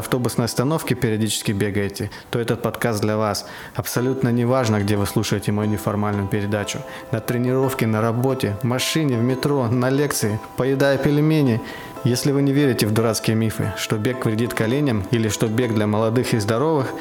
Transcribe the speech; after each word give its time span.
автобусной 0.00 0.46
остановки 0.46 0.94
периодически 0.94 1.52
бегаете, 1.52 2.10
то 2.30 2.38
этот 2.38 2.62
подкаст 2.62 3.00
для 3.00 3.16
вас. 3.16 3.46
Абсолютно 3.74 4.30
не 4.30 4.44
важно, 4.44 4.80
где 4.80 4.96
вы 4.96 5.06
слушаете 5.06 5.52
мою 5.52 5.70
неформальную 5.70 6.26
передачу. 6.26 6.80
На 7.12 7.20
тренировке, 7.20 7.86
на 7.86 8.00
работе, 8.00 8.56
в 8.62 8.64
машине, 8.64 9.16
в 9.16 9.22
метро, 9.22 9.68
на 9.68 9.88
лекции, 9.88 10.40
поедая 10.56 10.98
пельмени. 10.98 11.60
Если 12.02 12.32
вы 12.32 12.42
не 12.42 12.52
верите 12.52 12.86
в 12.86 12.92
дурацкие 12.92 13.36
мифы, 13.36 13.72
что 13.76 13.96
бег 13.96 14.24
вредит 14.24 14.54
коленям 14.54 15.04
или 15.10 15.28
что 15.28 15.46
бег 15.46 15.74
для 15.74 15.86
молодых 15.86 16.34
и 16.34 16.38
здоровых, 16.38 16.92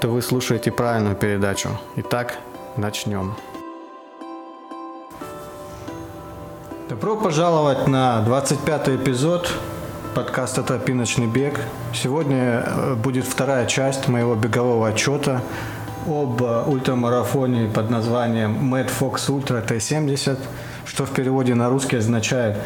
то 0.00 0.08
вы 0.08 0.20
слушаете 0.20 0.70
правильную 0.70 1.16
передачу. 1.16 1.70
Итак, 1.96 2.38
начнем. 2.76 3.34
Добро 6.88 7.16
пожаловать 7.16 7.86
на 7.86 8.22
25 8.22 8.88
эпизод 8.88 9.48
подкаста 10.18 10.64
«Тропиночный 10.64 11.28
бег». 11.28 11.60
Сегодня 11.94 12.64
э, 12.66 12.94
будет 12.96 13.24
вторая 13.24 13.66
часть 13.66 14.08
моего 14.08 14.34
бегового 14.34 14.88
отчета 14.88 15.42
об 16.08 16.42
э, 16.42 16.64
ультрамарафоне 16.66 17.68
под 17.68 17.88
названием 17.88 18.74
Mad 18.74 18.90
Fox 18.98 19.28
Ultra 19.28 19.64
T70, 19.64 20.36
что 20.86 21.06
в 21.06 21.10
переводе 21.10 21.54
на 21.54 21.68
русский 21.68 21.98
означает 21.98 22.56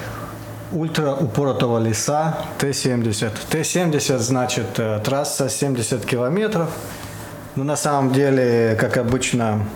ультра 0.73 1.13
упоротого 1.13 1.79
леса 1.79 2.39
Т-70. 2.57 3.31
Т-70 3.51 4.17
значит 4.17 4.79
э, 4.79 5.01
трасса 5.05 5.51
70 5.51 6.07
километров. 6.07 6.71
Но 7.55 7.65
на 7.65 7.77
самом 7.77 8.15
деле, 8.15 8.79
как 8.81 8.97
обычно, 8.97 9.67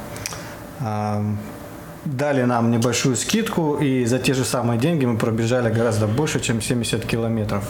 дали 2.06 2.42
нам 2.42 2.70
небольшую 2.70 3.16
скидку, 3.16 3.76
и 3.76 4.04
за 4.04 4.18
те 4.18 4.34
же 4.34 4.44
самые 4.44 4.78
деньги 4.78 5.04
мы 5.04 5.18
пробежали 5.18 5.72
гораздо 5.72 6.06
больше, 6.06 6.40
чем 6.40 6.62
70 6.62 7.04
километров. 7.04 7.64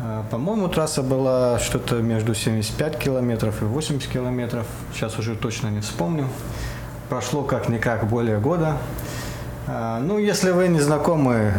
А, 0.00 0.24
по-моему, 0.30 0.68
трасса 0.68 1.02
была 1.02 1.58
что-то 1.58 1.96
между 1.96 2.34
75 2.34 2.98
километров 2.98 3.62
и 3.62 3.64
80 3.64 4.10
километров. 4.10 4.66
Сейчас 4.92 5.18
уже 5.18 5.36
точно 5.36 5.68
не 5.68 5.80
вспомню. 5.80 6.28
Прошло 7.08 7.42
как-никак 7.42 8.08
более 8.08 8.38
года. 8.38 8.78
А, 9.66 10.00
ну, 10.00 10.18
если 10.18 10.50
вы 10.50 10.68
не 10.68 10.80
знакомы 10.80 11.54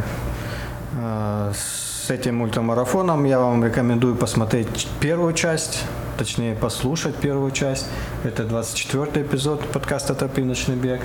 а, 1.00 1.52
с 1.54 2.10
этим 2.10 2.42
ультрамарафоном, 2.42 3.24
я 3.24 3.40
вам 3.40 3.64
рекомендую 3.64 4.16
посмотреть 4.16 4.88
первую 5.00 5.34
часть, 5.34 5.84
точнее 6.18 6.56
послушать 6.56 7.16
первую 7.16 7.52
часть. 7.52 7.88
Это 8.24 8.44
24 8.44 9.26
эпизод 9.26 9.66
подкаста 9.72 10.14
«Тропиночный 10.14 10.76
бег» 10.76 11.02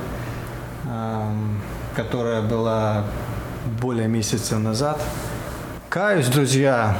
которая 1.94 2.42
была 2.42 3.05
более 3.80 4.08
месяца 4.08 4.58
назад. 4.58 5.00
Каюсь, 5.88 6.27
друзья, 6.27 6.96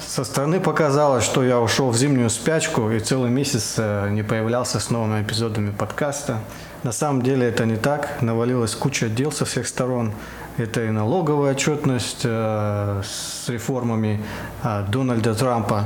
со 0.00 0.24
стороны 0.24 0.58
показалось, 0.58 1.24
что 1.24 1.44
я 1.44 1.60
ушел 1.60 1.90
в 1.90 1.96
зимнюю 1.96 2.30
спячку 2.30 2.90
и 2.90 2.98
целый 2.98 3.30
месяц 3.30 3.74
э, 3.76 4.08
не 4.10 4.22
появлялся 4.22 4.80
с 4.80 4.90
новыми 4.90 5.22
эпизодами 5.22 5.70
подкаста. 5.70 6.38
На 6.82 6.92
самом 6.92 7.22
деле 7.22 7.46
это 7.46 7.66
не 7.66 7.76
так. 7.76 8.22
Навалилась 8.22 8.74
куча 8.74 9.08
дел 9.08 9.30
со 9.30 9.44
всех 9.44 9.68
сторон. 9.68 10.12
Это 10.56 10.84
и 10.84 10.90
налоговая 10.90 11.52
отчетность 11.52 12.22
э, 12.24 13.02
с 13.04 13.48
реформами 13.48 14.20
э, 14.64 14.84
Дональда 14.88 15.34
Трампа. 15.34 15.84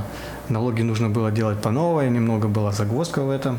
Налоги 0.48 0.82
нужно 0.82 1.10
было 1.10 1.30
делать 1.30 1.60
по 1.60 1.70
новой, 1.70 2.08
немного 2.08 2.48
была 2.48 2.72
загвоздка 2.72 3.22
в 3.22 3.30
этом. 3.30 3.58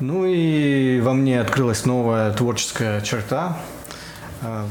Ну 0.00 0.24
и 0.26 1.00
во 1.00 1.12
мне 1.12 1.40
открылась 1.40 1.86
новая 1.86 2.32
творческая 2.32 3.00
черта. 3.00 3.56
А, 4.42 4.66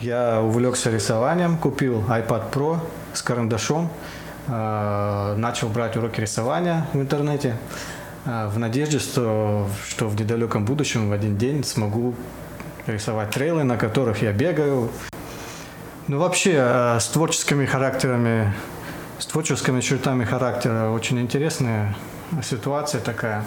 я 0.00 0.40
увлекся 0.40 0.90
рисованием, 0.90 1.56
купил 1.56 2.00
iPad 2.08 2.50
Pro 2.50 2.80
с 3.12 3.22
карандашом, 3.22 3.88
а, 4.48 5.36
начал 5.36 5.68
брать 5.68 5.96
уроки 5.96 6.20
рисования 6.20 6.84
в 6.92 7.00
интернете 7.00 7.56
а, 8.26 8.48
в 8.48 8.58
надежде, 8.58 8.98
что, 8.98 9.68
что 9.86 10.08
в 10.08 10.20
недалеком 10.20 10.64
будущем 10.64 11.10
в 11.10 11.12
один 11.12 11.38
день 11.38 11.62
смогу 11.62 12.16
рисовать 12.88 13.30
трейлы, 13.30 13.62
на 13.62 13.76
которых 13.76 14.20
я 14.20 14.32
бегаю. 14.32 14.90
Ну 16.08 16.18
вообще 16.18 16.96
с 16.98 17.06
творческими 17.06 17.66
характерами, 17.66 18.52
с 19.20 19.26
творческими 19.26 19.80
чертами 19.80 20.24
характера 20.24 20.90
очень 20.90 21.20
интересная 21.20 21.94
ситуация 22.42 23.00
такая. 23.00 23.44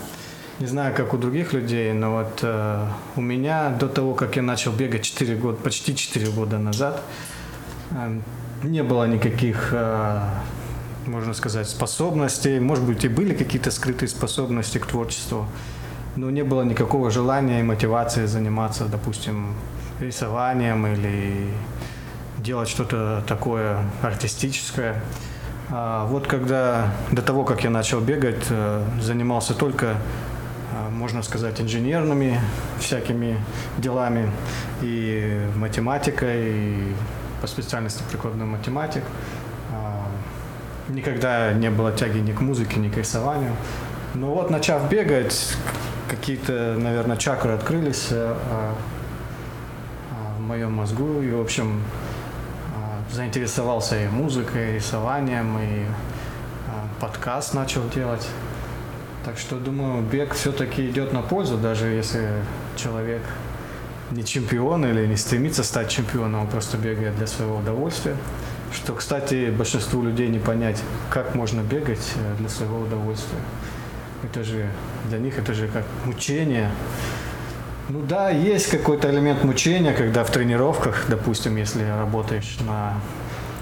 Не 0.60 0.68
знаю, 0.68 0.96
как 0.96 1.14
у 1.16 1.18
других 1.18 1.54
людей, 1.54 1.94
но 1.94 2.12
вот 2.12 2.40
э, 2.44 2.86
у 3.16 3.22
меня 3.22 3.70
до 3.70 3.88
того, 3.88 4.14
как 4.14 4.36
я 4.36 4.44
начал 4.44 4.72
бегать 4.72 5.02
4 5.02 5.36
года, 5.36 5.58
почти 5.58 5.96
4 5.96 6.30
года 6.30 6.60
назад, 6.60 7.02
э, 7.92 8.20
не 8.62 8.84
было 8.84 9.08
никаких, 9.08 9.70
э, 9.72 10.20
можно 11.08 11.34
сказать, 11.34 11.68
способностей. 11.68 12.60
Может 12.60 12.86
быть, 12.86 13.04
и 13.04 13.08
были 13.08 13.34
какие-то 13.34 13.72
скрытые 13.72 14.08
способности 14.08 14.78
к 14.78 14.86
творчеству, 14.86 15.48
но 16.16 16.30
не 16.30 16.44
было 16.44 16.62
никакого 16.62 17.10
желания 17.10 17.62
и 17.62 17.64
мотивации 17.64 18.28
заниматься, 18.28 18.86
допустим, 18.86 19.56
рисованием 20.00 20.86
или 20.86 21.48
делать 22.38 22.70
что-то 22.70 23.24
такое 23.28 23.80
артистическое. 24.04 25.02
А 25.70 26.06
вот 26.06 26.28
когда 26.28 26.94
до 27.12 27.24
того, 27.24 27.44
как 27.44 27.64
я 27.64 27.72
начал 27.72 28.02
бегать, 28.02 28.46
э, 28.52 28.84
занимался 29.02 29.56
только 29.56 29.96
можно 30.92 31.22
сказать, 31.24 31.62
инженерными 31.62 32.40
всякими 32.80 33.38
делами 33.78 34.32
и 34.82 35.48
математикой, 35.56 36.52
и 36.52 36.94
по 37.42 37.48
специальности 37.48 38.04
прикладной 38.10 38.46
математик. 38.46 39.04
А, 39.72 40.06
никогда 40.90 41.54
не 41.54 41.70
было 41.70 41.92
тяги 41.92 42.20
ни 42.20 42.32
к 42.32 42.42
музыке, 42.42 42.80
ни 42.80 42.90
к 42.90 42.98
рисованию. 42.98 43.52
Но 44.14 44.34
вот 44.34 44.50
начав 44.50 44.90
бегать, 44.90 45.56
какие-то, 46.10 46.76
наверное, 46.80 47.18
чакры 47.18 47.52
открылись 47.52 48.08
а, 48.12 48.76
в 50.38 50.42
моем 50.42 50.74
мозгу. 50.74 51.22
И, 51.22 51.32
в 51.32 51.42
общем, 51.42 51.84
заинтересовался 53.12 54.04
и 54.04 54.08
музыкой, 54.08 54.72
и 54.72 54.74
рисованием, 54.76 55.58
и 55.60 55.86
подкаст 57.00 57.54
начал 57.54 57.88
делать. 57.90 58.28
Так 59.26 59.38
что, 59.38 59.58
думаю, 59.58 60.04
бег 60.04 60.34
все-таки 60.34 60.90
идет 60.90 61.14
на 61.14 61.22
пользу, 61.22 61.58
даже 61.58 61.88
если 61.88 62.28
человек 62.76 63.22
не 64.12 64.26
чемпион 64.26 64.86
или 64.86 65.08
не 65.08 65.16
стремится 65.16 65.64
стать 65.64 65.90
чемпионом, 65.90 66.42
он 66.42 66.48
просто 66.48 66.78
бегает 66.78 67.16
для 67.16 67.28
своего 67.28 67.58
удовольствия. 67.58 68.18
Что, 68.74 68.94
кстати, 68.94 69.50
большинству 69.50 70.02
людей 70.02 70.28
не 70.28 70.40
понять, 70.40 70.82
как 71.10 71.36
можно 71.36 71.62
бегать 71.62 72.12
э, 72.16 72.36
для 72.40 72.50
своего 72.50 72.80
удовольствия. 72.80 73.40
Это 74.24 74.44
же 74.44 74.68
для 75.10 75.20
них 75.20 75.38
это 75.38 75.54
же 75.54 75.68
как 75.68 75.86
мучение. 76.06 76.72
Ну 77.90 78.02
да, 78.02 78.30
есть 78.30 78.68
какой-то 78.68 79.10
элемент 79.10 79.44
мучения, 79.44 79.94
когда 79.94 80.24
в 80.24 80.32
тренировках, 80.32 81.06
допустим, 81.08 81.56
если 81.56 81.84
работаешь 81.84 82.58
на 82.66 82.96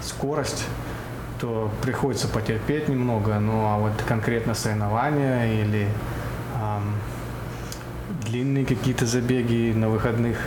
скорость, 0.00 0.64
то 1.42 1.68
приходится 1.82 2.28
потерпеть 2.28 2.88
немного, 2.88 3.40
ну 3.40 3.66
а 3.66 3.76
вот 3.76 3.94
конкретно 4.06 4.54
соревнования 4.54 5.60
или 5.60 5.88
эм, 6.54 6.94
длинные 8.24 8.64
какие-то 8.64 9.06
забеги 9.06 9.72
на 9.74 9.88
выходных, 9.88 10.38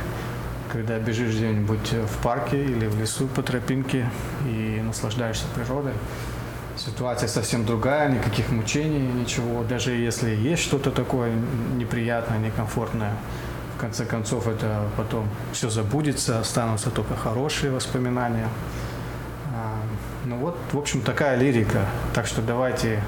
когда 0.71 0.97
бежишь 0.97 1.35
где-нибудь 1.35 1.91
в 1.91 2.23
парке 2.23 2.63
или 2.63 2.87
в 2.87 2.97
лесу 2.97 3.27
по 3.27 3.43
тропинке 3.43 4.09
и 4.45 4.81
наслаждаешься 4.85 5.43
природой, 5.53 5.91
ситуация 6.77 7.27
совсем 7.27 7.65
другая, 7.65 8.09
никаких 8.09 8.49
мучений, 8.49 9.05
ничего. 9.05 9.65
Даже 9.65 9.91
если 9.91 10.29
есть 10.29 10.63
что-то 10.63 10.91
такое 10.91 11.29
неприятное, 11.75 12.39
некомфортное, 12.39 13.11
в 13.75 13.81
конце 13.81 14.05
концов 14.05 14.47
это 14.47 14.85
потом 14.95 15.27
все 15.51 15.69
забудется, 15.69 16.39
останутся 16.39 16.89
только 16.89 17.17
хорошие 17.17 17.73
воспоминания. 17.73 18.47
Ну 20.25 20.37
вот, 20.37 20.57
в 20.71 20.77
общем, 20.79 21.01
такая 21.01 21.37
лирика. 21.37 21.85
Так 22.15 22.25
что 22.25 22.41
давайте 22.41 23.03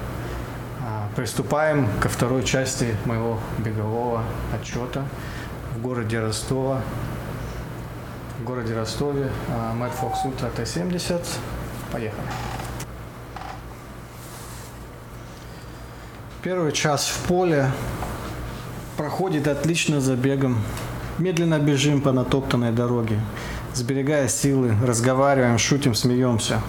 а, 0.80 1.08
приступаем 1.16 1.88
ко 2.00 2.08
второй 2.08 2.44
части 2.44 2.94
моего 3.06 3.40
бегового 3.58 4.22
отчета 4.54 5.04
в 5.74 5.82
городе 5.82 6.20
Ростова. 6.20 6.80
В 8.38 8.44
городе 8.44 8.72
Ростове 8.76 9.32
а, 9.48 9.74
Мэтт 9.74 9.94
Фокс 9.94 10.24
Ультра 10.24 10.48
Т-70. 10.50 11.20
Поехали. 11.90 12.28
Первый 16.44 16.70
час 16.70 17.08
в 17.08 17.26
поле 17.26 17.68
проходит 18.96 19.48
отлично 19.48 20.00
забегом. 20.00 20.58
Медленно 21.18 21.58
бежим 21.58 22.00
по 22.00 22.12
натоптанной 22.12 22.70
дороге, 22.70 23.18
сберегая 23.74 24.28
силы, 24.28 24.76
разговариваем, 24.86 25.58
шутим, 25.58 25.96
смеемся. 25.96 26.60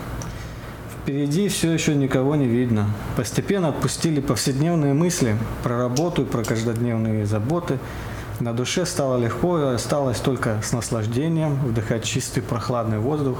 Впереди 1.09 1.47
все 1.47 1.71
еще 1.71 1.95
никого 1.95 2.35
не 2.35 2.45
видно. 2.45 2.87
Постепенно 3.17 3.69
отпустили 3.69 4.21
повседневные 4.21 4.93
мысли 4.93 5.35
про 5.63 5.75
работу 5.75 6.21
и 6.21 6.25
про 6.25 6.43
каждодневные 6.43 7.25
заботы. 7.25 7.79
На 8.39 8.53
душе 8.53 8.85
стало 8.85 9.17
легко 9.17 9.57
и 9.57 9.73
осталось 9.73 10.19
только 10.19 10.61
с 10.63 10.71
наслаждением 10.71 11.55
вдыхать 11.65 12.03
чистый 12.03 12.41
прохладный 12.41 12.99
воздух 12.99 13.39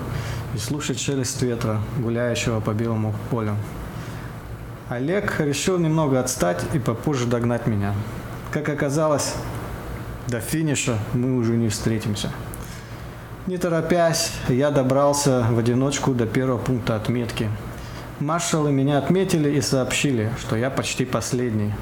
и 0.56 0.58
слушать 0.58 1.00
шелест 1.00 1.44
ветра, 1.44 1.80
гуляющего 2.00 2.60
по 2.60 2.72
белому 2.72 3.14
полю. 3.30 3.56
Олег 4.88 5.40
решил 5.40 5.78
немного 5.78 6.20
отстать 6.20 6.64
и 6.74 6.80
попозже 6.80 7.28
догнать 7.28 7.68
меня. 7.68 7.94
Как 8.50 8.68
оказалось, 8.68 9.36
до 10.28 10.40
финиша 10.40 10.98
мы 11.14 11.38
уже 11.38 11.56
не 11.56 11.70
встретимся. 11.70 12.32
Не 13.50 13.58
торопясь, 13.58 14.32
я 14.48 14.70
добрался 14.70 15.44
в 15.50 15.58
одиночку 15.58 16.14
до 16.14 16.28
первого 16.28 16.60
пункта 16.60 16.96
отметки. 16.96 17.50
Маршалы 18.20 18.72
меня 18.72 19.00
отметили 19.00 19.50
и 19.50 19.60
сообщили, 19.60 20.30
что 20.40 20.56
я 20.56 20.70
почти 20.70 21.04
последний. 21.04 21.74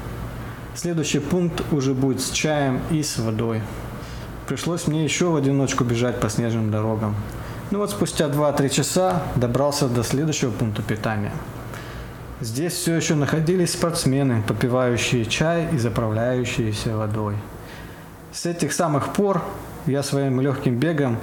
Следующий 0.74 1.18
пункт 1.18 1.62
уже 1.70 1.92
будет 1.92 2.22
с 2.22 2.30
чаем 2.30 2.80
и 2.90 3.02
с 3.02 3.18
водой. 3.18 3.60
Пришлось 4.46 4.86
мне 4.86 5.04
еще 5.04 5.26
в 5.26 5.36
одиночку 5.36 5.84
бежать 5.84 6.18
по 6.20 6.30
снежным 6.30 6.70
дорогам. 6.70 7.14
Ну 7.70 7.80
вот 7.80 7.90
спустя 7.90 8.28
2-3 8.28 8.70
часа 8.70 9.22
добрался 9.36 9.88
до 9.88 10.02
следующего 10.02 10.50
пункта 10.50 10.80
питания. 10.80 11.32
Здесь 12.40 12.72
все 12.72 12.94
еще 12.94 13.14
находились 13.14 13.74
спортсмены, 13.74 14.42
попивающие 14.48 15.26
чай 15.26 15.68
и 15.70 15.76
заправляющиеся 15.76 16.96
водой. 16.96 17.34
С 18.32 18.46
этих 18.46 18.72
самых 18.72 19.12
пор 19.12 19.42
я 19.84 20.02
своим 20.02 20.40
легким 20.40 20.78
бегом, 20.78 21.18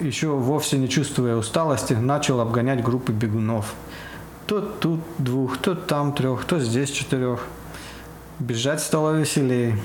еще 0.00 0.28
вовсе 0.28 0.78
не 0.78 0.88
чувствуя 0.88 1.36
усталости, 1.36 1.94
начал 1.94 2.40
обгонять 2.40 2.82
группы 2.82 3.12
бегунов. 3.12 3.74
То 4.46 4.60
тут 4.60 5.00
двух, 5.18 5.58
то 5.58 5.74
там 5.74 6.12
трех, 6.12 6.44
то 6.44 6.58
здесь 6.58 6.90
четырех. 6.90 7.40
Бежать 8.38 8.80
стало 8.80 9.16
веселее. 9.16 9.78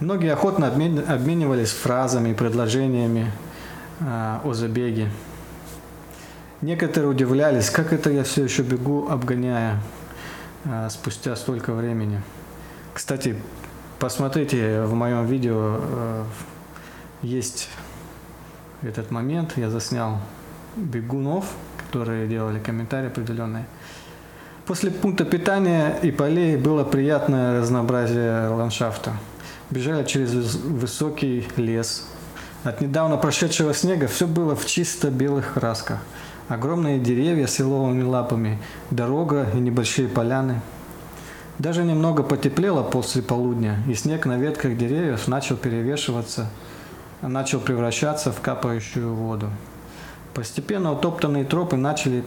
Многие 0.00 0.32
охотно 0.32 0.66
обменивались 0.66 1.70
фразами 1.70 2.30
и 2.30 2.34
предложениями 2.34 3.30
э, 4.00 4.38
о 4.44 4.52
забеге. 4.52 5.08
Некоторые 6.60 7.10
удивлялись, 7.10 7.70
как 7.70 7.92
это 7.92 8.10
я 8.10 8.24
все 8.24 8.44
еще 8.44 8.62
бегу, 8.62 9.08
обгоняя 9.08 9.80
э, 10.64 10.88
спустя 10.90 11.36
столько 11.36 11.72
времени. 11.72 12.20
Кстати, 12.92 13.36
Посмотрите, 14.04 14.82
в 14.82 14.92
моем 14.92 15.24
видео 15.24 15.78
э, 15.80 16.24
есть 17.22 17.70
этот 18.86 19.10
момент. 19.10 19.54
Я 19.56 19.70
заснял 19.70 20.18
бегунов, 20.76 21.46
которые 21.78 22.26
делали 22.28 22.58
комментарии 22.58 23.08
определенные. 23.08 23.66
После 24.66 24.90
пункта 24.90 25.24
питания 25.24 25.98
и 26.02 26.10
полей 26.10 26.56
было 26.56 26.84
приятное 26.84 27.60
разнообразие 27.60 28.48
ландшафта. 28.48 29.12
Бежали 29.70 30.04
через 30.04 30.32
высокий 30.54 31.46
лес. 31.56 32.06
От 32.64 32.80
недавно 32.80 33.16
прошедшего 33.16 33.74
снега 33.74 34.06
все 34.06 34.26
было 34.26 34.56
в 34.56 34.64
чисто 34.66 35.10
белых 35.10 35.54
красках. 35.54 35.98
Огромные 36.48 36.98
деревья 36.98 37.46
с 37.46 37.58
еловыми 37.58 38.02
лапами, 38.02 38.58
дорога 38.90 39.46
и 39.54 39.58
небольшие 39.58 40.08
поляны– 40.08 40.60
даже 41.58 41.84
немного 41.84 42.24
потеплело 42.24 42.82
после 42.82 43.22
полудня, 43.22 43.78
и 43.88 43.94
снег 43.94 44.26
на 44.26 44.38
ветках 44.38 44.76
деревьев 44.76 45.28
начал 45.28 45.56
перевешиваться, 45.56 46.50
начал 47.22 47.60
превращаться 47.60 48.32
в 48.32 48.40
капающую 48.40 49.14
воду. 49.14 49.50
Постепенно 50.34 50.92
утоптанные 50.92 51.44
тропы 51.44 51.76
начали 51.76 52.24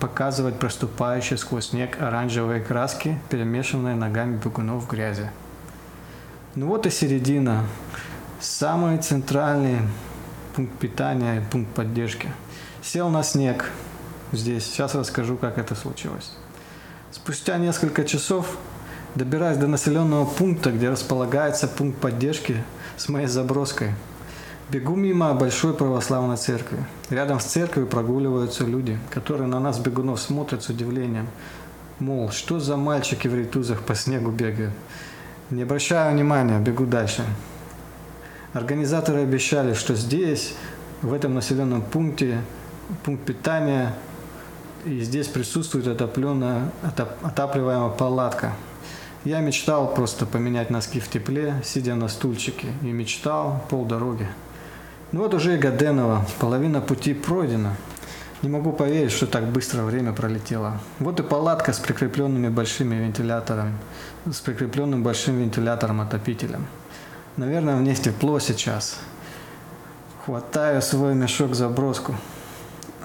показывать 0.00 0.58
проступающие 0.58 1.38
сквозь 1.38 1.68
снег 1.68 2.00
оранжевые 2.00 2.60
краски, 2.60 3.20
перемешанные 3.28 3.94
ногами 3.94 4.40
бегунов 4.42 4.84
в 4.84 4.88
грязи. 4.88 5.30
Ну 6.54 6.66
вот 6.66 6.86
и 6.86 6.90
середина. 6.90 7.64
Самый 8.40 8.98
центральный 8.98 9.78
пункт 10.56 10.76
питания 10.78 11.36
и 11.36 11.40
пункт 11.40 11.72
поддержки. 11.74 12.32
Сел 12.82 13.10
на 13.10 13.22
снег 13.22 13.70
здесь. 14.32 14.64
Сейчас 14.64 14.94
расскажу, 14.94 15.36
как 15.36 15.58
это 15.58 15.74
случилось. 15.74 16.32
Спустя 17.12 17.58
несколько 17.58 18.04
часов, 18.04 18.56
добираясь 19.14 19.58
до 19.58 19.68
населенного 19.68 20.24
пункта, 20.24 20.72
где 20.72 20.90
располагается 20.90 21.68
пункт 21.68 22.00
поддержки 22.00 22.64
с 22.96 23.08
моей 23.08 23.28
заброской, 23.28 23.94
бегу 24.72 24.96
мимо 24.96 25.34
большой 25.34 25.74
православной 25.74 26.36
церкви. 26.36 26.78
Рядом 27.10 27.38
с 27.38 27.44
церковью 27.44 27.88
прогуливаются 27.88 28.64
люди, 28.64 28.98
которые 29.10 29.46
на 29.46 29.60
нас, 29.60 29.78
бегунов, 29.78 30.20
смотрят 30.20 30.62
с 30.62 30.70
удивлением. 30.70 31.28
Мол, 31.98 32.30
что 32.30 32.58
за 32.58 32.76
мальчики 32.76 33.28
в 33.28 33.34
ритузах 33.34 33.82
по 33.82 33.94
снегу 33.94 34.30
бегают? 34.30 34.72
Не 35.50 35.62
обращаю 35.62 36.14
внимания, 36.14 36.58
бегу 36.58 36.86
дальше. 36.86 37.22
Организаторы 38.54 39.20
обещали, 39.20 39.74
что 39.74 39.94
здесь, 39.94 40.54
в 41.02 41.12
этом 41.12 41.34
населенном 41.34 41.82
пункте, 41.82 42.40
пункт 43.04 43.24
питания– 43.24 43.94
и 44.84 45.00
здесь 45.00 45.28
присутствует 45.28 45.86
отопленная, 45.86 46.72
отапливаемая 47.22 47.90
палатка. 47.90 48.54
Я 49.24 49.38
мечтал 49.38 49.94
просто 49.94 50.26
поменять 50.26 50.70
носки 50.70 50.98
в 50.98 51.08
тепле, 51.08 51.54
сидя 51.64 51.94
на 51.94 52.08
стульчике, 52.08 52.68
и 52.82 52.86
мечтал 52.86 53.64
полдороги. 53.70 54.26
Ну 55.12 55.20
вот 55.20 55.34
уже 55.34 55.56
и 55.56 55.58
Гаденова, 55.58 56.24
половина 56.38 56.80
пути 56.80 57.12
пройдена. 57.12 57.76
Не 58.40 58.48
могу 58.48 58.72
поверить, 58.72 59.12
что 59.12 59.26
так 59.26 59.44
быстро 59.44 59.82
время 59.82 60.14
пролетело. 60.14 60.80
Вот 61.00 61.20
и 61.20 61.22
палатка 61.22 61.74
с 61.74 61.78
прикрепленными 61.78 62.48
большими 62.48 62.94
вентиляторами, 62.94 63.74
с 64.24 64.40
прикрепленным 64.40 65.02
большим 65.02 65.36
вентилятором-отопителем. 65.36 66.66
Наверное, 67.36 67.76
в 67.76 68.02
тепло 68.02 68.38
сейчас. 68.38 68.98
Хватаю 70.24 70.80
свой 70.80 71.14
мешок 71.14 71.54
заброску. 71.54 72.14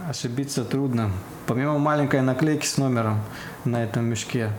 Ошибиться 0.09 0.63
трудно. 0.63 1.11
Помимо 1.45 1.77
маленькой 1.77 2.21
наклейки 2.21 2.65
с 2.65 2.77
номером 2.77 3.19
на 3.65 3.83
этом 3.83 4.05
мешке, 4.05 4.51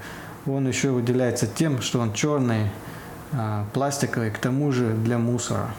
он 0.47 0.69
еще 0.69 0.91
выделяется 0.91 1.47
тем, 1.47 1.81
что 1.81 2.01
он 2.01 2.13
черный, 2.13 2.71
а, 3.33 3.65
пластиковый, 3.73 4.31
к 4.31 4.37
тому 4.37 4.71
же 4.71 4.91
для 4.93 5.17
мусора. 5.17 5.71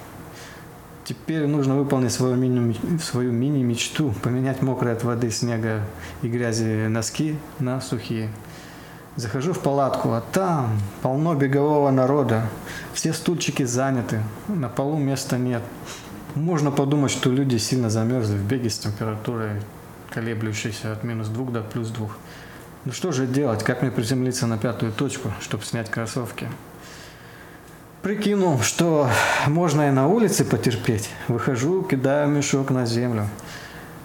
Теперь 1.10 1.48
нужно 1.48 1.76
выполнить 1.76 2.12
свою 2.12 2.36
мини, 2.36 2.76
свою 3.00 3.32
мини-мечту, 3.32 4.14
поменять 4.22 4.62
мокрые 4.62 4.94
от 4.94 5.04
воды, 5.04 5.32
снега 5.32 5.82
и 6.22 6.28
грязи 6.28 6.86
носки 6.88 7.36
на 7.58 7.82
сухие. 7.82 8.30
Захожу 9.16 9.54
в 9.54 9.60
палатку, 9.60 10.12
а 10.12 10.22
там 10.22 10.80
полно 11.02 11.34
бегового 11.34 11.90
народа. 11.90 12.44
Все 12.94 13.12
стульчики 13.12 13.64
заняты, 13.64 14.22
на 14.48 14.70
полу 14.70 15.00
места 15.00 15.40
нет. 15.40 15.64
Можно 16.36 16.70
подумать, 16.70 17.10
что 17.10 17.32
люди 17.32 17.58
сильно 17.58 17.90
замерзли 17.90 18.38
в 18.38 18.44
беге 18.44 18.70
с 18.70 18.78
температурой 18.78 19.64
колеблющийся 20.12 20.94
от 20.94 21.04
минус 21.04 21.30
2 21.30 21.46
до 21.50 21.62
плюс 21.62 21.88
2. 21.88 22.08
Ну 22.86 22.92
что 22.92 23.12
же 23.12 23.26
делать? 23.26 23.64
Как 23.64 23.82
мне 23.82 23.90
приземлиться 23.90 24.46
на 24.46 24.60
пятую 24.60 24.92
точку, 24.92 25.32
чтобы 25.42 25.66
снять 25.66 25.90
кроссовки? 25.90 26.48
Прикинул, 28.02 28.62
что 28.62 29.10
можно 29.48 29.90
и 29.90 29.92
на 29.92 30.08
улице 30.08 30.46
потерпеть. 30.46 31.10
Выхожу, 31.28 31.84
кидаю 31.84 32.30
мешок 32.30 32.70
на 32.70 32.86
землю. 32.86 33.28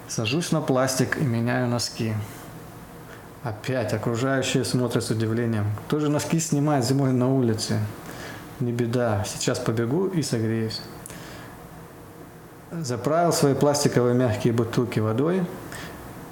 Сажусь 0.08 0.50
на 0.50 0.60
пластик 0.60 1.16
и 1.16 1.24
меняю 1.24 1.68
носки. 1.68 2.12
Опять 3.44 3.92
окружающие 3.92 4.64
смотрят 4.64 5.04
с 5.04 5.10
удивлением. 5.10 5.66
Кто 5.86 6.00
же 6.00 6.08
носки 6.08 6.40
снимает 6.40 6.84
зимой 6.84 7.12
на 7.12 7.32
улице? 7.32 7.78
Не 8.58 8.72
беда, 8.72 9.24
сейчас 9.28 9.60
побегу 9.60 10.08
и 10.08 10.22
согреюсь. 10.22 10.80
Заправил 12.72 13.32
свои 13.32 13.54
пластиковые 13.54 14.16
мягкие 14.16 14.52
бутылки 14.52 14.98
водой, 14.98 15.46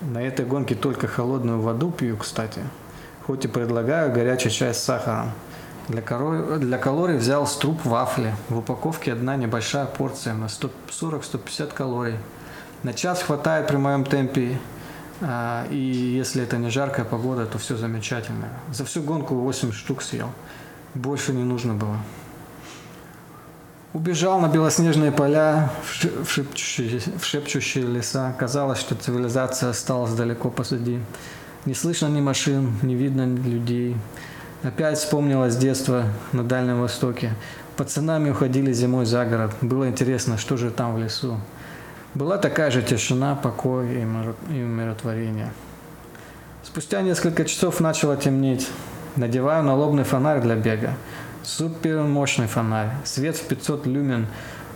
на 0.00 0.20
этой 0.20 0.44
гонке 0.44 0.74
только 0.74 1.06
холодную 1.06 1.60
воду 1.60 1.92
пью, 1.92 2.16
кстати. 2.16 2.60
Хоть 3.24 3.44
и 3.44 3.48
предлагаю 3.48 4.12
горячий 4.12 4.50
чай 4.50 4.74
с 4.74 4.78
сахаром. 4.78 5.30
Для, 5.88 6.02
коро... 6.02 6.58
для 6.58 6.78
калорий 6.78 7.16
взял 7.16 7.46
струп 7.46 7.84
вафли. 7.84 8.34
В 8.48 8.58
упаковке 8.58 9.12
одна 9.12 9.36
небольшая 9.36 9.86
порция 9.86 10.34
на 10.34 10.46
140-150 10.46 11.74
калорий. 11.74 12.16
На 12.82 12.92
час 12.92 13.22
хватает 13.22 13.68
при 13.68 13.76
моем 13.76 14.04
темпе. 14.04 14.58
А, 15.20 15.66
и 15.70 15.76
если 15.76 16.42
это 16.42 16.56
не 16.56 16.70
жаркая 16.70 17.04
погода, 17.04 17.46
то 17.46 17.58
все 17.58 17.76
замечательно. 17.76 18.48
За 18.72 18.84
всю 18.84 19.02
гонку 19.02 19.34
8 19.34 19.72
штук 19.72 20.02
съел. 20.02 20.30
Больше 20.94 21.32
не 21.32 21.44
нужно 21.44 21.74
было. 21.74 21.96
Убежал 23.92 24.40
на 24.40 24.48
белоснежные 24.48 25.12
поля, 25.12 25.70
в 25.84 26.28
шепчущие, 26.28 27.00
в 27.18 27.24
шепчущие 27.24 27.84
леса. 27.84 28.34
Казалось, 28.38 28.78
что 28.78 28.94
цивилизация 28.94 29.70
осталась 29.70 30.12
далеко 30.12 30.48
позади. 30.48 31.00
Не 31.66 31.74
слышно 31.74 32.06
ни 32.06 32.20
машин, 32.20 32.72
не 32.82 32.94
видно 32.94 33.26
людей. 33.26 33.96
Опять 34.62 34.98
вспомнилось 34.98 35.56
детство 35.56 36.04
на 36.30 36.44
Дальнем 36.44 36.80
Востоке. 36.80 37.34
Пацанами 37.76 38.30
уходили 38.30 38.72
зимой 38.72 39.06
за 39.06 39.24
город. 39.24 39.50
Было 39.60 39.88
интересно, 39.88 40.38
что 40.38 40.56
же 40.56 40.70
там 40.70 40.94
в 40.94 40.98
лесу. 40.98 41.40
Была 42.14 42.38
такая 42.38 42.70
же 42.70 42.80
тишина, 42.80 43.34
покой 43.34 43.92
и 43.92 44.62
умиротворение. 44.62 45.52
Спустя 46.62 47.02
несколько 47.02 47.44
часов 47.44 47.80
начало 47.80 48.16
темнеть. 48.16 48.68
Надеваю 49.16 49.64
налобный 49.64 50.04
фонарь 50.04 50.40
для 50.40 50.54
бега. 50.54 50.94
Супер 51.42 52.02
мощный 52.02 52.46
фонарь. 52.46 52.90
Свет 53.04 53.36
в 53.36 53.44
500 53.48 53.86
люмен 53.86 54.28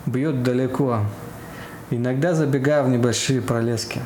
бьет 0.05 0.43
далеко. 0.43 0.99
Иногда 1.91 2.33
забегаю 2.33 2.83
в 2.83 2.89
небольшие 2.89 3.41
пролески. 3.41 4.01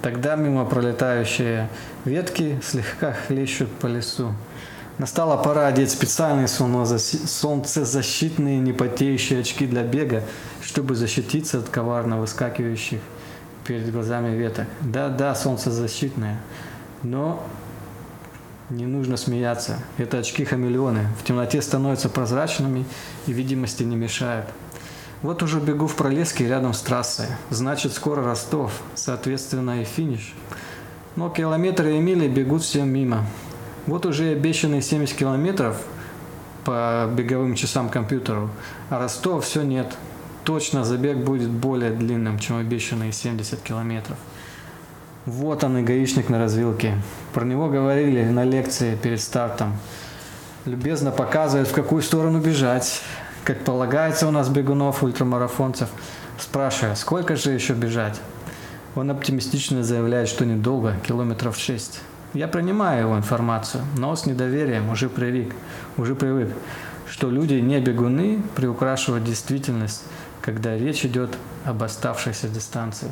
Тогда 0.00 0.34
мимо 0.36 0.64
пролетающие 0.64 1.68
ветки 2.06 2.58
слегка 2.64 3.12
хлещут 3.12 3.70
по 3.72 3.86
лесу. 3.86 4.32
Настала 4.98 5.36
пора 5.36 5.66
одеть 5.66 5.90
специальные 5.90 6.48
солнцезащитные 6.48 8.58
непотеющие 8.58 9.40
очки 9.40 9.66
для 9.66 9.82
бега, 9.82 10.22
чтобы 10.62 10.94
защититься 10.94 11.58
от 11.58 11.68
коварно 11.68 12.18
выскакивающих 12.18 13.00
перед 13.66 13.92
глазами 13.92 14.34
веток. 14.34 14.66
Да-да, 14.80 15.34
солнцезащитные. 15.34 16.40
Но 17.02 17.46
не 18.70 18.86
нужно 18.86 19.18
смеяться. 19.18 19.80
Это 19.98 20.18
очки-хамелеоны. 20.18 21.08
В 21.20 21.24
темноте 21.24 21.60
становятся 21.60 22.08
прозрачными 22.08 22.86
и 23.26 23.32
видимости 23.32 23.82
не 23.82 23.96
мешают. 23.96 24.46
Вот 25.20 25.42
уже 25.42 25.60
бегу 25.60 25.88
в 25.88 25.94
пролеске 25.94 26.48
рядом 26.48 26.72
с 26.72 26.80
трассой. 26.80 27.26
Значит, 27.50 27.92
скоро 27.92 28.24
Ростов, 28.24 28.72
соответственно 28.94 29.82
и 29.82 29.84
финиш. 29.84 30.34
Но 31.16 31.28
километры 31.28 31.96
и 31.96 32.00
мили 32.00 32.28
бегут 32.28 32.62
всем 32.62 32.88
мимо. 32.88 33.26
Вот 33.86 34.04
уже 34.04 34.30
обещанные 34.30 34.82
70 34.82 35.16
километров 35.16 35.80
по 36.64 37.08
беговым 37.16 37.54
часам 37.54 37.88
компьютеру, 37.88 38.50
а 38.90 38.98
Ростов 38.98 39.44
все 39.44 39.62
нет. 39.62 39.96
Точно 40.44 40.84
забег 40.84 41.18
будет 41.18 41.50
более 41.50 41.92
длинным, 41.92 42.38
чем 42.40 42.58
обещанные 42.58 43.12
70 43.12 43.60
километров. 43.62 44.16
Вот 45.24 45.62
он 45.62 45.78
и 45.78 45.82
гаишник 45.82 46.28
на 46.28 46.38
развилке. 46.38 46.94
Про 47.32 47.44
него 47.44 47.68
говорили 47.68 48.24
на 48.24 48.44
лекции 48.44 48.96
перед 48.96 49.20
стартом. 49.20 49.76
Любезно 50.64 51.12
показывает, 51.12 51.68
в 51.68 51.72
какую 51.72 52.02
сторону 52.02 52.40
бежать. 52.40 53.02
Как 53.44 53.64
полагается 53.64 54.26
у 54.26 54.32
нас 54.32 54.48
бегунов, 54.48 55.04
ультрамарафонцев. 55.04 55.88
Спрашивая, 56.38 56.96
сколько 56.96 57.36
же 57.36 57.52
еще 57.52 57.74
бежать? 57.74 58.20
Он 58.96 59.10
оптимистично 59.10 59.84
заявляет, 59.84 60.28
что 60.28 60.44
недолго, 60.44 60.96
километров 61.06 61.56
шесть. 61.56 62.00
Я 62.34 62.48
принимаю 62.48 63.02
его 63.02 63.16
информацию, 63.16 63.84
но 63.96 64.14
с 64.14 64.26
недоверием 64.26 64.90
уже 64.90 65.08
привык, 65.08 65.54
уже 65.96 66.14
привык, 66.14 66.50
что 67.08 67.30
люди 67.30 67.54
не 67.54 67.80
бегуны 67.80 68.42
приукрашивают 68.54 69.24
действительность, 69.24 70.04
когда 70.40 70.76
речь 70.76 71.04
идет 71.04 71.36
об 71.64 71.82
оставшейся 71.82 72.48
дистанции. 72.48 73.10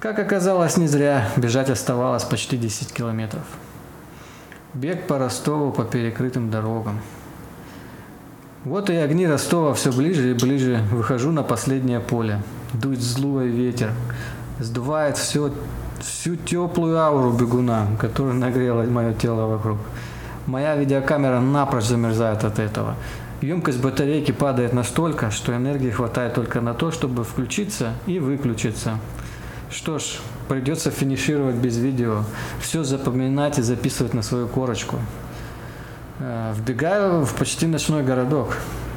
Как 0.00 0.18
оказалось, 0.18 0.76
не 0.76 0.86
зря 0.86 1.28
бежать 1.36 1.70
оставалось 1.70 2.24
почти 2.24 2.56
10 2.58 2.92
километров. 2.92 3.44
Бег 4.74 5.06
по 5.06 5.18
Ростову 5.18 5.72
по 5.72 5.84
перекрытым 5.84 6.50
дорогам. 6.50 7.00
Вот 8.64 8.90
и 8.90 8.96
огни 8.96 9.26
Ростова 9.26 9.72
все 9.72 9.92
ближе 9.92 10.30
и 10.30 10.34
ближе. 10.34 10.82
Выхожу 10.90 11.32
на 11.32 11.42
последнее 11.42 12.00
поле. 12.00 12.42
Дует 12.72 13.00
злой 13.00 13.48
ветер. 13.48 13.92
Сдувает 14.58 15.16
все 15.16 15.52
всю 16.00 16.36
теплую 16.36 16.98
ауру 16.98 17.32
бегуна, 17.32 17.86
которая 18.00 18.34
нагрела 18.34 18.82
мое 18.82 19.12
тело 19.14 19.46
вокруг. 19.46 19.78
Моя 20.46 20.76
видеокамера 20.76 21.40
напрочь 21.40 21.84
замерзает 21.84 22.44
от 22.44 22.58
этого. 22.58 22.96
Емкость 23.40 23.80
батарейки 23.80 24.32
падает 24.32 24.72
настолько, 24.72 25.30
что 25.30 25.54
энергии 25.54 25.90
хватает 25.90 26.34
только 26.34 26.60
на 26.60 26.74
то, 26.74 26.90
чтобы 26.90 27.24
включиться 27.24 27.92
и 28.06 28.18
выключиться. 28.18 28.98
Что 29.70 29.98
ж, 29.98 30.18
придется 30.48 30.90
финишировать 30.90 31.56
без 31.56 31.76
видео, 31.78 32.24
все 32.60 32.84
запоминать 32.84 33.58
и 33.58 33.62
записывать 33.62 34.14
на 34.14 34.22
свою 34.22 34.46
корочку. 34.48 34.98
Э, 36.20 36.54
вбегаю 36.56 37.24
в 37.24 37.34
почти 37.34 37.66
ночной 37.66 38.02
городок. 38.02 38.56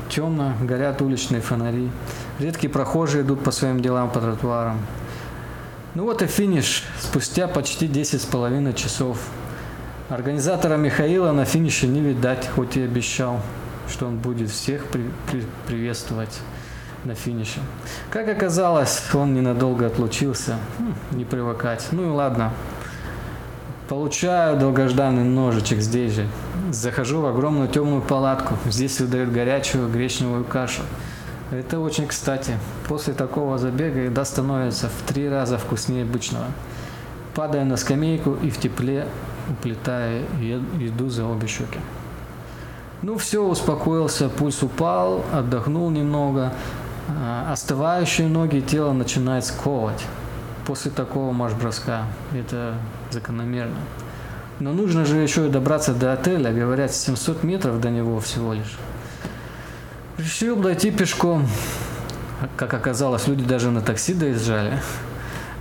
Темно, 0.10 0.54
горят 0.62 1.01
уличные 1.01 1.42
фонари. 1.42 1.89
Редкие 2.39 2.72
прохожие 2.72 3.24
идут 3.24 3.44
по 3.44 3.51
своим 3.51 3.82
делам 3.82 4.10
по 4.10 4.20
тротуарам. 4.20 4.77
Ну 5.98 6.04
вот 6.04 6.22
и 6.22 6.27
финиш. 6.27 6.84
Спустя 7.01 7.48
почти 7.48 7.88
10 7.88 8.22
с 8.22 8.25
половиной 8.25 8.75
часов. 8.75 9.18
Организатора 10.10 10.77
Михаила 10.77 11.32
на 11.32 11.44
финише 11.44 11.88
не 11.88 12.01
видать, 12.01 12.48
хоть 12.48 12.77
и 12.77 12.84
обещал, 12.84 13.39
что 13.89 14.06
он 14.06 14.18
будет 14.18 14.51
всех 14.51 14.86
при, 14.86 15.10
при, 15.25 15.44
приветствовать 15.66 16.39
на 17.04 17.16
финише. 17.16 17.62
Как 18.12 18.30
оказалось, 18.30 19.01
он 19.16 19.34
ненадолго 19.34 19.88
отлучился. 19.88 20.58
Хм, 20.77 21.18
не 21.18 21.25
привыкать. 21.25 21.88
Ну 21.92 22.04
и 22.04 22.10
ладно. 22.12 22.54
Получаю 23.89 24.56
долгожданный 24.60 25.24
ножичек 25.24 25.80
здесь 25.80 26.13
же. 26.13 26.27
Захожу 26.70 27.22
в 27.22 27.25
огромную 27.25 27.70
темную 27.70 28.04
палатку. 28.04 28.56
Здесь 28.68 29.00
выдают 29.00 29.32
горячую 29.32 29.89
гречневую 29.89 30.46
кашу. 30.46 30.84
Это 31.51 31.80
очень 31.80 32.08
кстати. 32.08 32.58
После 32.88 33.13
такого 33.13 33.58
забега 33.58 34.00
еда 34.01 34.25
становится 34.25 34.89
в 34.89 35.08
три 35.08 35.30
раза 35.30 35.58
вкуснее 35.58 36.04
обычного. 36.04 36.46
Падая 37.36 37.63
на 37.63 37.77
скамейку 37.77 38.36
и 38.36 38.50
в 38.50 38.58
тепле 38.58 39.08
уплетая 39.50 40.24
еду 40.42 41.10
за 41.10 41.25
обе 41.25 41.48
щеки. 41.48 41.80
Ну 43.01 43.18
все, 43.18 43.44
успокоился, 43.44 44.27
пульс 44.27 44.62
упал, 44.63 45.24
отдохнул 45.32 45.89
немного. 45.89 46.51
А, 47.10 47.54
остывающие 47.54 48.27
ноги 48.27 48.60
тело 48.60 48.92
начинает 48.92 49.46
сковывать 49.46 50.04
после 50.66 50.92
такого 50.92 51.32
марш-броска. 51.32 52.04
Это 52.34 52.74
закономерно. 53.12 53.77
Но 54.60 54.74
нужно 54.74 55.06
же 55.06 55.18
еще 55.18 55.48
и 55.48 55.50
добраться 55.50 55.94
до 55.94 56.12
отеля, 56.12 56.51
говорят, 56.51 56.92
700 56.92 57.44
метров 57.44 57.80
до 57.80 57.89
него 57.89 58.20
всего 58.20 58.54
лишь. 58.54 58.77
Решил 60.17 60.55
дойти 60.55 60.89
пешком. 60.89 61.47
Как 62.55 62.74
оказалось, 62.74 63.27
люди 63.27 63.43
даже 63.43 63.69
на 63.69 63.81
такси 63.81 64.15
доезжали 64.15 64.79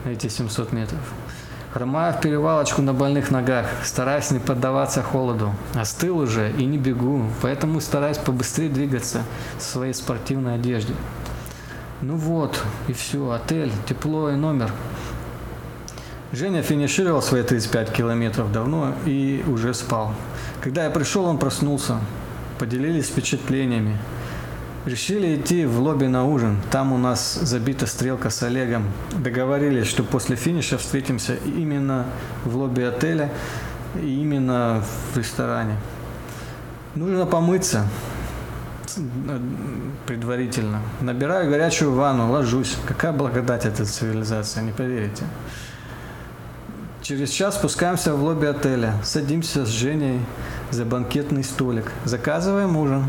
эти 0.07 0.29
700 0.29 0.73
метров. 0.73 1.01
Хромая 1.75 2.15
в 2.15 2.23
перевалочку 2.23 2.81
на 2.81 2.95
больных 2.95 3.31
ногах, 3.31 3.67
стараясь 3.85 4.31
не 4.31 4.39
поддаваться 4.39 5.03
холоду. 5.03 5.53
Остыл 5.75 6.17
уже 6.17 6.53
и 6.53 6.65
не 6.65 6.79
бегу, 6.79 7.27
поэтому 7.43 7.83
стараюсь 7.83 8.17
побыстрее 8.17 8.71
двигаться 8.71 9.25
в 9.59 9.63
своей 9.63 9.93
спортивной 9.93 10.55
одежде. 10.55 10.95
Ну 12.01 12.17
вот, 12.17 12.59
и 12.89 12.95
все, 12.95 13.31
отель, 13.33 13.73
тепло 13.87 14.31
и 14.31 14.37
номер. 14.37 14.73
Женя 16.33 16.63
финишировал 16.63 17.21
свои 17.21 17.43
35 17.43 17.93
километров 17.93 18.51
давно 18.53 18.95
и 19.05 19.45
уже 19.47 19.75
спал. 19.75 20.15
Когда 20.63 20.85
я 20.85 20.91
пришел, 20.91 21.27
он 21.27 21.37
проснулся. 21.37 21.99
Поделились 22.59 23.09
впечатлениями. 23.09 23.99
Решили 24.87 25.35
идти 25.35 25.67
в 25.67 25.81
лобби 25.81 26.07
на 26.07 26.25
ужин. 26.25 26.59
Там 26.71 26.93
у 26.93 26.99
нас 26.99 27.35
забита 27.35 27.87
стрелка 27.87 28.31
с 28.31 28.41
Олегом. 28.45 28.85
Договорились, 29.19 29.89
что 29.89 30.05
после 30.05 30.37
финиша 30.37 30.79
встретимся 30.79 31.35
именно 31.45 32.07
в 32.45 32.57
лобби 32.57 32.83
отеля 32.83 33.33
и 34.01 34.21
именно 34.21 34.85
в 35.13 35.19
ресторане. 35.19 35.75
Нужно 36.95 37.27
помыться 37.27 37.89
предварительно. 40.07 40.81
Набираю 41.01 41.51
горячую 41.51 41.93
ванну, 41.93 42.31
ложусь. 42.31 42.77
Какая 42.87 43.13
благодать 43.13 43.67
эта 43.67 43.85
цивилизация, 43.85 44.63
не 44.63 44.71
поверите. 44.71 45.25
Через 47.03 47.31
час 47.31 47.57
спускаемся 47.57 48.15
в 48.15 48.23
лобби 48.23 48.47
отеля. 48.47 48.95
Садимся 49.03 49.67
с 49.67 49.69
Женей 49.69 50.21
за 50.71 50.85
банкетный 50.85 51.43
столик. 51.43 51.91
Заказываем 52.05 52.77
ужин 52.77 53.05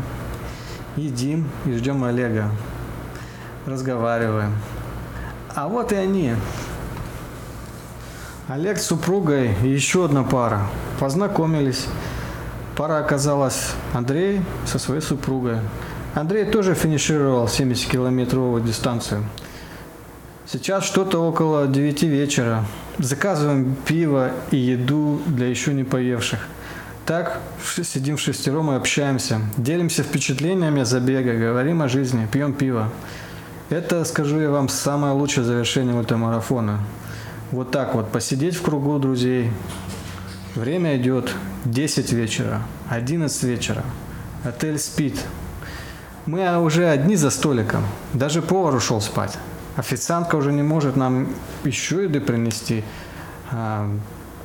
едим 0.98 1.48
и 1.64 1.72
ждем 1.72 2.04
Олега. 2.04 2.50
Разговариваем. 3.66 4.52
А 5.54 5.68
вот 5.68 5.92
и 5.92 5.96
они. 5.96 6.34
Олег 8.48 8.78
с 8.78 8.86
супругой 8.86 9.54
и 9.62 9.68
еще 9.68 10.04
одна 10.06 10.22
пара. 10.24 10.66
Познакомились. 10.98 11.86
Пара 12.76 12.98
оказалась 12.98 13.72
Андрей 13.92 14.40
со 14.66 14.78
своей 14.78 15.00
супругой. 15.00 15.58
Андрей 16.14 16.44
тоже 16.44 16.74
финишировал 16.74 17.46
70-километровую 17.46 18.62
дистанцию. 18.62 19.24
Сейчас 20.46 20.84
что-то 20.84 21.18
около 21.20 21.66
9 21.66 22.02
вечера. 22.04 22.64
Заказываем 22.98 23.76
пиво 23.86 24.30
и 24.50 24.56
еду 24.56 25.20
для 25.26 25.48
еще 25.48 25.74
не 25.74 25.84
поевших. 25.84 26.40
Так 27.08 27.40
сидим 27.64 28.18
в 28.18 28.20
шестером 28.20 28.70
и 28.70 28.74
общаемся, 28.74 29.40
делимся 29.56 30.02
впечатлениями 30.02 30.82
забега, 30.82 31.32
говорим 31.32 31.80
о 31.80 31.88
жизни, 31.88 32.28
пьем 32.30 32.52
пиво. 32.52 32.90
Это, 33.70 34.04
скажу 34.04 34.38
я 34.38 34.50
вам, 34.50 34.68
самое 34.68 35.14
лучшее 35.14 35.44
завершение 35.44 35.94
ультрамарафона. 35.94 36.80
Вот 37.50 37.70
так 37.70 37.94
вот, 37.94 38.12
посидеть 38.12 38.56
в 38.56 38.62
кругу 38.62 38.98
друзей, 38.98 39.50
Время 40.54 40.98
идет 40.98 41.32
10 41.64 42.12
вечера, 42.12 42.62
11 42.90 43.42
вечера. 43.44 43.84
Отель 44.44 44.78
спит. 44.78 45.14
Мы 46.26 46.60
уже 46.60 46.88
одни 46.88 47.16
за 47.16 47.30
столиком. 47.30 47.86
Даже 48.12 48.42
повар 48.42 48.74
ушел 48.74 49.00
спать. 49.00 49.38
Официантка 49.76 50.36
уже 50.36 50.52
не 50.52 50.62
может 50.62 50.96
нам 50.96 51.28
еще 51.64 52.02
еды 52.02 52.20
принести. 52.20 52.84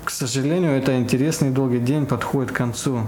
К 0.03 0.10
сожалению, 0.10 0.72
это 0.72 0.98
интересный 0.98 1.50
долгий 1.50 1.79
день 1.79 2.05
подходит 2.05 2.51
к 2.51 2.55
концу. 2.55 3.07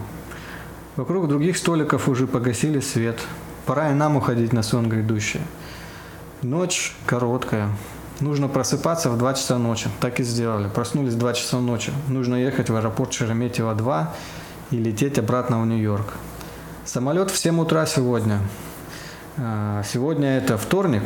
Вокруг 0.95 1.27
других 1.27 1.57
столиков 1.57 2.07
уже 2.07 2.25
погасили 2.25 2.79
свет. 2.79 3.19
Пора 3.65 3.91
и 3.91 3.93
нам 3.93 4.15
уходить 4.15 4.53
на 4.53 4.63
сон 4.63 4.87
грядущий. 4.87 5.41
Ночь 6.41 6.95
короткая. 7.05 7.69
Нужно 8.21 8.47
просыпаться 8.47 9.09
в 9.09 9.17
2 9.17 9.33
часа 9.33 9.57
ночи. 9.57 9.89
Так 9.99 10.21
и 10.21 10.23
сделали. 10.23 10.69
Проснулись 10.69 11.15
в 11.15 11.17
2 11.17 11.33
часа 11.33 11.59
ночи. 11.59 11.91
Нужно 12.07 12.35
ехать 12.35 12.69
в 12.69 12.75
аэропорт 12.75 13.11
Шереметьево-2 13.11 14.07
и 14.71 14.77
лететь 14.77 15.19
обратно 15.19 15.61
в 15.61 15.65
Нью-Йорк. 15.65 16.13
Самолет 16.85 17.29
в 17.29 17.37
7 17.37 17.59
утра 17.59 17.85
сегодня. 17.87 18.39
А, 19.35 19.83
сегодня 19.83 20.37
это 20.37 20.57
вторник. 20.57 21.03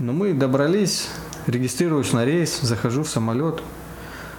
Но 0.00 0.12
мы 0.12 0.32
добрались, 0.32 1.08
регистрируюсь 1.46 2.12
на 2.12 2.24
рейс, 2.24 2.58
захожу 2.60 3.04
в 3.04 3.08
самолет. 3.08 3.62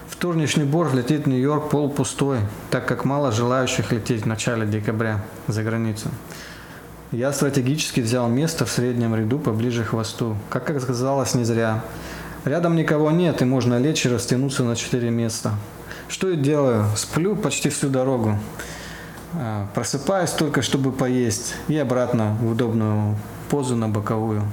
Вторничный 0.10 0.66
борт 0.66 0.94
летит 0.94 1.26
в 1.26 1.28
Нью-Йорк 1.28 1.70
полупустой, 1.70 2.40
так 2.70 2.88
как 2.88 3.06
мало 3.06 3.32
желающих 3.32 3.92
лететь 3.92 4.24
в 4.24 4.26
начале 4.28 4.66
декабря 4.66 5.24
за 5.48 5.64
границу. 5.64 6.10
Я 7.12 7.32
стратегически 7.34 8.02
взял 8.02 8.28
место 8.28 8.66
в 8.66 8.72
среднем 8.72 9.16
ряду 9.16 9.40
поближе 9.40 9.84
к 9.84 9.90
хвосту. 9.90 10.38
Как 10.50 10.70
оказалось, 10.70 11.34
не 11.34 11.44
зря. 11.44 11.84
Рядом 12.46 12.76
никого 12.76 13.10
нет, 13.12 13.42
и 13.42 13.46
можно 13.46 13.80
лечь 13.80 14.06
и 14.06 14.10
растянуться 14.10 14.64
на 14.64 14.76
четыре 14.76 15.10
места. 15.10 15.54
Что 16.08 16.30
я 16.30 16.36
делаю? 16.36 16.86
Сплю 16.96 17.36
почти 17.36 17.70
всю 17.70 17.90
дорогу. 17.90 18.38
А, 19.34 19.68
просыпаюсь 19.74 20.32
только, 20.32 20.62
чтобы 20.62 20.92
поесть, 20.92 21.56
и 21.68 21.78
обратно 21.78 22.38
в 22.42 22.52
удобную 22.52 23.18
позу 23.50 23.76
на 23.76 23.90
боковую. 23.90 24.44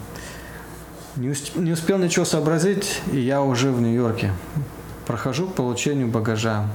Не, 1.16 1.28
усп- 1.28 1.60
не 1.60 1.72
успел 1.72 1.98
ничего 1.98 2.24
сообразить, 2.24 3.02
и 3.12 3.18
я 3.18 3.42
уже 3.42 3.70
в 3.70 3.80
Нью-Йорке. 3.82 4.32
Прохожу 5.06 5.48
к 5.48 5.54
получению 5.54 6.08
багажа. 6.08 6.66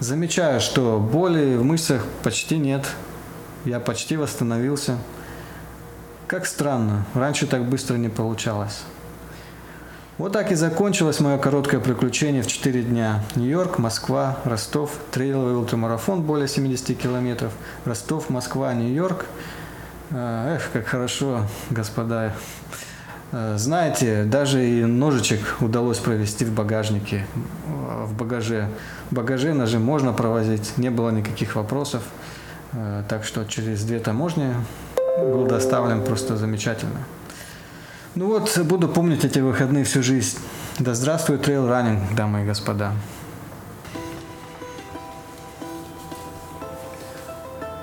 Замечаю, 0.00 0.60
что 0.60 0.98
боли 0.98 1.54
в 1.56 1.62
мышцах 1.62 2.04
почти 2.22 2.58
нет. 2.58 2.86
Я 3.64 3.78
почти 3.78 4.16
восстановился. 4.16 4.98
Как 6.26 6.46
странно, 6.46 7.04
раньше 7.14 7.46
так 7.46 7.64
быстро 7.64 7.96
не 7.96 8.08
получалось. 8.08 8.82
Вот 10.18 10.32
так 10.32 10.52
и 10.52 10.54
закончилось 10.54 11.20
мое 11.20 11.38
короткое 11.38 11.80
приключение 11.80 12.42
в 12.42 12.46
4 12.46 12.82
дня. 12.82 13.24
Нью-Йорк, 13.34 13.78
Москва, 13.78 14.38
Ростов, 14.44 14.98
трейловый 15.10 15.56
ультрамарафон 15.56 16.22
более 16.22 16.48
70 16.48 16.98
километров. 16.98 17.52
Ростов, 17.84 18.28
Москва, 18.28 18.74
Нью-Йорк. 18.74 19.24
А, 20.10 20.54
эх, 20.54 20.70
как 20.72 20.86
хорошо, 20.86 21.46
господа. 21.70 22.34
А, 23.32 23.56
знаете, 23.56 24.24
даже 24.24 24.68
и 24.68 24.84
ножичек 24.84 25.56
удалось 25.60 25.98
провести 25.98 26.44
в 26.44 26.52
багажнике, 26.52 27.26
в 27.66 28.14
багаже. 28.14 28.68
В 29.10 29.14
багаже 29.14 29.54
ножи 29.54 29.78
можно 29.78 30.12
провозить, 30.12 30.76
не 30.76 30.90
было 30.90 31.10
никаких 31.10 31.56
вопросов. 31.56 32.02
А, 32.72 33.04
так 33.08 33.24
что 33.24 33.44
через 33.44 33.84
две 33.84 34.00
таможни 34.00 34.54
был 35.18 35.46
доставлен 35.46 36.02
просто 36.02 36.36
замечательно. 36.36 37.00
Ну 38.14 38.26
вот, 38.26 38.58
буду 38.64 38.88
помнить 38.88 39.24
эти 39.24 39.38
выходные 39.38 39.84
всю 39.84 40.02
жизнь. 40.02 40.38
Да 40.78 40.94
здравствует 40.94 41.42
трейл 41.42 41.66
раннинг, 41.66 42.14
дамы 42.14 42.42
и 42.42 42.46
господа. 42.46 42.92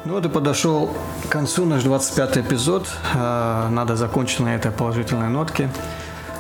Ну 0.06 0.13
вот 0.13 0.25
и 0.25 0.29
подошел 0.29 0.96
к 1.25 1.29
концу 1.29 1.66
наш 1.66 1.83
25 1.83 2.38
эпизод. 2.38 2.88
А, 3.14 3.70
Надо 3.70 3.96
закончить 3.98 4.40
на 4.40 4.55
этой 4.55 4.72
положительной 4.72 5.29
нотке. 5.29 5.70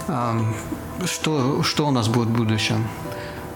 А, 0.07 0.33
Что, 1.05 1.61
что 1.63 1.87
у 1.87 1.91
нас 1.91 2.07
будет 2.07 2.29
в 2.29 2.37
будущем? 2.37 2.87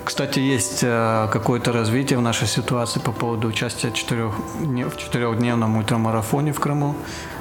Кстати, 0.03 0.39
есть 0.39 0.79
э, 0.83 1.29
какое-то 1.31 1.71
развитие 1.71 2.19
в 2.19 2.21
нашей 2.21 2.47
ситуации 2.47 2.99
по 2.99 3.13
поводу 3.13 3.47
участия 3.47 3.91
четырех, 3.91 4.33
в 4.59 4.97
четырехдневном 4.97 5.77
ультрамарафоне 5.77 6.51
в 6.51 6.59
Крыму 6.59 6.95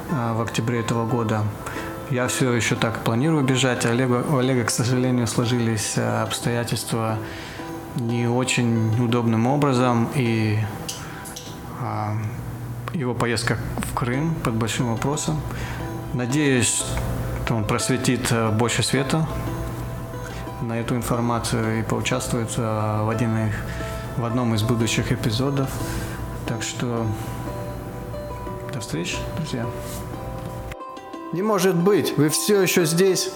в 0.09 0.41
октябре 0.41 0.79
этого 0.79 1.05
года. 1.05 1.41
Я 2.09 2.27
все 2.29 2.53
еще 2.53 2.75
так 2.75 2.99
планирую 2.99 3.43
бежать. 3.43 3.85
Олега, 3.85 4.23
у 4.29 4.37
Олега, 4.37 4.63
к 4.63 4.69
сожалению, 4.69 5.27
сложились 5.27 5.97
обстоятельства 5.97 7.17
не 7.97 8.27
очень 8.27 9.03
удобным 9.03 9.47
образом, 9.47 10.07
и 10.15 10.59
а, 11.81 12.15
его 12.93 13.13
поездка 13.13 13.57
в 13.77 13.93
Крым 13.93 14.35
под 14.43 14.53
большим 14.53 14.91
вопросом. 14.91 15.41
Надеюсь, 16.13 16.83
он 17.49 17.65
просветит 17.65 18.31
э, 18.31 18.49
больше 18.51 18.83
света 18.83 19.27
на 20.61 20.79
эту 20.79 20.95
информацию 20.95 21.79
и 21.79 21.83
поучаствует 21.83 22.53
э, 22.57 22.61
в, 23.03 23.09
один 23.09 23.51
в 24.17 24.25
одном 24.25 24.53
из 24.55 24.63
будущих 24.63 25.11
эпизодов. 25.11 25.69
Так 26.45 26.61
что 26.61 27.05
до 28.71 28.79
встречи, 28.79 29.17
друзья. 29.37 29.65
Не 31.33 31.41
может 31.41 31.75
быть, 31.75 32.15
вы 32.17 32.29
все 32.29 32.61
еще 32.61 32.85
здесь? 32.85 33.31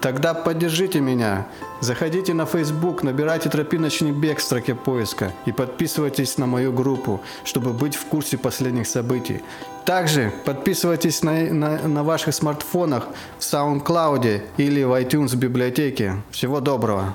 Тогда 0.00 0.32
поддержите 0.34 1.00
меня. 1.00 1.46
Заходите 1.80 2.32
на 2.34 2.44
Facebook, 2.44 3.02
набирайте 3.02 3.48
«Тропиночный 3.48 4.12
бег» 4.12 4.38
в 4.38 4.42
строке 4.42 4.74
поиска 4.74 5.32
и 5.46 5.52
подписывайтесь 5.52 6.38
на 6.38 6.46
мою 6.46 6.72
группу, 6.72 7.20
чтобы 7.44 7.72
быть 7.72 7.96
в 7.96 8.04
курсе 8.06 8.38
последних 8.38 8.86
событий. 8.86 9.42
Также 9.84 10.32
подписывайтесь 10.44 11.22
на, 11.22 11.52
на, 11.52 11.88
на 11.88 12.02
ваших 12.04 12.34
смартфонах 12.34 13.08
в 13.38 13.42
SoundCloud 13.42 14.42
или 14.56 14.82
в 14.82 14.92
iTunes 14.92 15.34
библиотеке. 15.34 16.16
Всего 16.30 16.60
доброго! 16.60 17.14